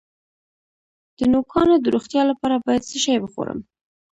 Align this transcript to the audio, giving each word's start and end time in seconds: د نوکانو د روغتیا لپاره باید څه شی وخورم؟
د 1.17 1.19
نوکانو 1.33 1.75
د 1.79 1.85
روغتیا 1.95 2.21
لپاره 2.31 2.55
باید 2.65 2.87
څه 2.89 2.97
شی 3.03 3.17
وخورم؟ 3.21 3.59